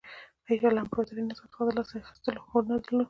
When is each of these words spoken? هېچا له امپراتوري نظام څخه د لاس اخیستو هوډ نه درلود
هېچا 0.49 0.69
له 0.73 0.79
امپراتوري 0.83 1.21
نظام 1.23 1.47
څخه 1.51 1.61
د 1.65 1.69
لاس 1.77 1.89
اخیستو 2.01 2.29
هوډ 2.49 2.63
نه 2.71 2.77
درلود 2.83 2.99